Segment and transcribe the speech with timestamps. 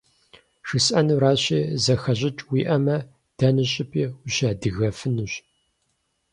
[0.67, 2.97] ЖысӀэнуращи, зэхэщӀыкӀ уиӀэмэ,
[3.37, 5.33] дэнэ щӀыпӀи ущыадыгэфынущ.